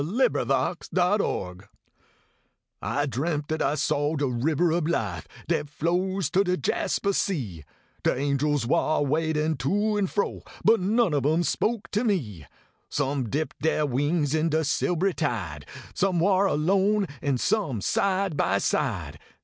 [0.03, 0.81] DE RIBBER OB
[1.21, 1.69] LIFE
[2.81, 7.63] I dreamt dat I saw de ribber ob life Dat flows to de Jaspah Sea.
[8.01, 12.47] De angels war wadin to an fro But none ob em spoke to me.
[12.89, 18.35] Some dipped dere wings in de silb ry tide Some war alone an some side
[18.35, 19.19] by side.